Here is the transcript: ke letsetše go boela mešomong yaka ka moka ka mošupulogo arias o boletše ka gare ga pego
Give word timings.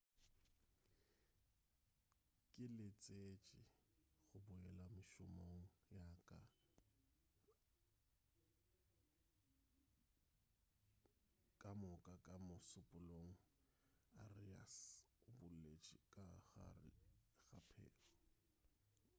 ke 2.55 2.65
letsetše 2.77 3.61
go 4.29 4.37
boela 4.47 4.83
mešomong 4.95 5.59
yaka 6.05 6.39
ka 11.61 11.69
moka 11.81 12.13
ka 12.25 12.35
mošupulogo 12.47 13.31
arias 14.23 14.75
o 15.27 15.29
boletše 15.39 15.97
ka 16.13 16.23
gare 16.51 16.91
ga 17.49 17.59
pego 17.71 18.05